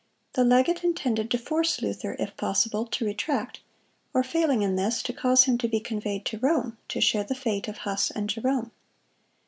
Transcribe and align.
The 0.33 0.43
legate 0.43 0.83
intended 0.83 1.29
to 1.29 1.37
force 1.37 1.79
Luther, 1.79 2.15
if 2.17 2.35
possible, 2.35 2.87
to 2.87 3.05
retract, 3.05 3.59
or, 4.15 4.23
failing 4.23 4.63
in 4.63 4.75
this, 4.75 5.03
to 5.03 5.13
cause 5.13 5.43
him 5.43 5.59
to 5.59 5.67
be 5.67 5.79
conveyed 5.79 6.25
to 6.25 6.39
Rome, 6.39 6.79
to 6.87 6.99
share 6.99 7.23
the 7.23 7.35
fate 7.35 7.67
of 7.67 7.77
Huss 7.85 8.09
and 8.09 8.27
Jerome. 8.27 8.71